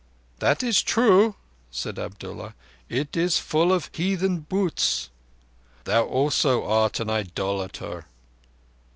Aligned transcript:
"That 0.39 0.63
is 0.63 0.81
true," 0.81 1.35
said 1.69 1.99
Abdullah. 1.99 2.55
"It 2.89 3.15
is 3.15 3.37
full 3.37 3.71
of 3.71 3.91
heathen 3.93 4.47
būts. 4.49 5.09
Thou 5.83 6.05
also 6.07 6.65
art 6.65 6.99
an 6.99 7.11
idolater." 7.11 8.07